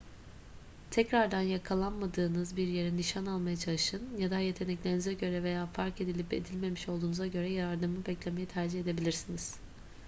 [0.91, 6.89] tekrardan yakalanmadığınız bir yere nişan almaya çalışın ya da yeteneklerinize göre veya fark edilip edilmemiş
[6.89, 9.55] olduğunuza göre yardımı beklemeyi tercih edebilirsiniz